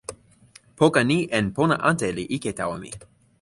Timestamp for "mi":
2.83-2.91